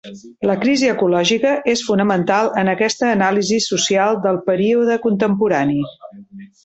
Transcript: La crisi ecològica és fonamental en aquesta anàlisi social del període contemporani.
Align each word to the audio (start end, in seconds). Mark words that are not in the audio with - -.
La 0.51 0.53
crisi 0.61 0.87
ecològica 0.93 1.51
és 1.73 1.83
fonamental 1.89 2.49
en 2.61 2.71
aquesta 2.73 3.11
anàlisi 3.17 3.59
social 3.67 4.19
del 4.25 4.41
període 4.49 4.97
contemporani. 5.05 5.79